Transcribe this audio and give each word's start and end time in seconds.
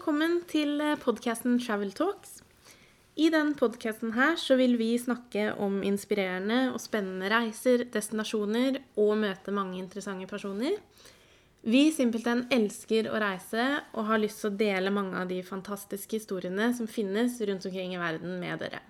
podkasten 0.00 1.58
Travel 1.60 1.92
Talks. 1.92 2.42
I 3.20 3.28
denne 3.28 3.52
podkasten 3.58 4.14
her 4.16 4.36
så 4.40 4.56
vil 4.56 4.78
vi 4.80 4.94
snakke 4.98 5.50
om 5.60 5.82
inspirerende 5.84 6.70
og 6.72 6.80
spennende 6.80 7.28
reiser, 7.28 7.84
destinasjoner 7.92 8.78
og 8.96 9.18
møte 9.20 9.52
mange 9.52 9.76
interessante 9.78 10.28
personer. 10.30 10.78
Vi 11.60 11.90
simpelthen 11.92 12.46
elsker 12.48 13.10
å 13.10 13.18
reise 13.20 13.66
og 13.92 14.06
har 14.08 14.22
lyst 14.22 14.40
til 14.40 14.48
å 14.48 14.56
dele 14.62 14.92
mange 14.94 15.18
av 15.20 15.28
de 15.28 15.42
fantastiske 15.44 16.16
historiene 16.16 16.70
som 16.78 16.88
finnes 16.88 17.36
rundt 17.44 17.66
omkring 17.68 17.92
i 17.92 18.00
verden 18.00 18.38
med 18.40 18.62
dere. 18.64 18.80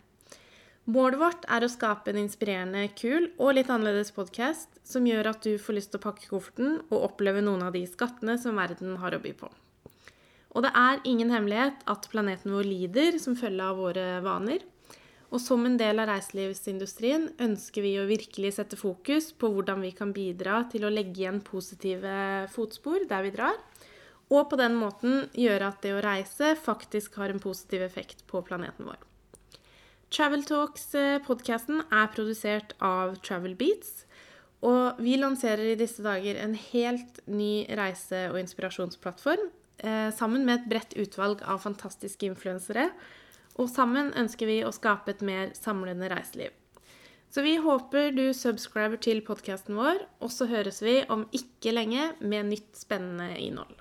Målet 0.91 1.19
vårt 1.19 1.49
er 1.51 1.67
å 1.67 1.71
skape 1.71 2.13
en 2.13 2.21
inspirerende, 2.23 2.85
kul 2.95 3.33
og 3.37 3.57
litt 3.59 3.71
annerledes 3.71 4.15
podkast 4.15 4.79
som 4.87 5.09
gjør 5.11 5.33
at 5.33 5.43
du 5.43 5.59
får 5.59 5.77
lyst 5.81 5.91
til 5.91 5.99
å 5.99 6.07
pakke 6.07 6.31
kofferten 6.31 6.79
og 6.87 7.11
oppleve 7.11 7.43
noen 7.43 7.67
av 7.67 7.75
de 7.75 7.83
skattene 7.91 8.39
som 8.39 8.59
verden 8.59 8.95
har 9.03 9.19
å 9.19 9.21
by 9.23 9.35
på. 9.43 9.51
Og 10.51 10.65
det 10.67 10.73
er 10.75 11.03
ingen 11.07 11.31
hemmelighet 11.31 11.85
at 11.91 12.09
planeten 12.11 12.55
vår 12.55 12.67
lider 12.67 13.19
som 13.23 13.39
følge 13.39 13.67
av 13.71 13.79
våre 13.79 14.07
vaner. 14.25 14.65
Og 15.31 15.39
som 15.39 15.63
en 15.63 15.77
del 15.79 16.03
av 16.03 16.09
reiselivsindustrien 16.11 17.29
ønsker 17.39 17.85
vi 17.87 17.93
å 18.01 18.09
virkelig 18.09 18.57
sette 18.57 18.79
fokus 18.79 19.31
på 19.31 19.53
hvordan 19.55 19.85
vi 19.85 19.93
kan 19.95 20.11
bidra 20.15 20.65
til 20.73 20.87
å 20.87 20.91
legge 20.91 21.23
igjen 21.23 21.39
positive 21.47 22.49
fotspor 22.51 23.07
der 23.11 23.23
vi 23.29 23.31
drar, 23.37 23.61
og 24.31 24.51
på 24.51 24.59
den 24.59 24.77
måten 24.79 25.29
gjøre 25.39 25.71
at 25.71 25.81
det 25.83 25.95
å 25.95 26.03
reise 26.03 26.53
faktisk 26.59 27.19
har 27.19 27.31
en 27.31 27.43
positiv 27.43 27.83
effekt 27.87 28.27
på 28.31 28.43
planeten 28.47 28.87
vår. 28.91 28.99
Travel 30.11 30.43
Talks-podkasten 30.47 31.85
eh, 31.85 31.97
er 32.03 32.11
produsert 32.15 32.75
av 32.83 33.17
Travel 33.23 33.55
Beats. 33.59 34.05
Og 34.67 34.99
vi 35.01 35.15
lanserer 35.17 35.71
i 35.71 35.79
disse 35.79 36.03
dager 36.05 36.39
en 36.43 36.57
helt 36.59 37.23
ny 37.31 37.65
reise- 37.79 38.27
og 38.33 38.39
inspirasjonsplattform 38.43 39.47
sammen 40.17 40.45
med 40.47 40.59
et 40.61 40.69
bredt 40.71 40.97
utvalg 41.01 41.45
av 41.49 41.63
fantastiske 41.65 42.29
influensere. 42.29 42.91
Og 43.61 43.69
sammen 43.73 44.13
ønsker 44.17 44.49
vi 44.49 44.61
å 44.65 44.73
skape 44.75 45.15
et 45.15 45.25
mer 45.27 45.53
samlende 45.59 46.09
reiseliv. 46.13 46.53
Så 47.31 47.45
vi 47.47 47.57
håper 47.63 48.11
du 48.11 48.33
subscriber 48.35 48.99
til 48.99 49.23
podkasten 49.23 49.79
vår, 49.79 50.03
og 50.19 50.33
så 50.35 50.49
høres 50.51 50.83
vi 50.83 50.99
om 51.13 51.29
ikke 51.31 51.77
lenge 51.77 52.11
med 52.19 52.51
nytt 52.51 52.83
spennende 52.83 53.37
innhold. 53.39 53.79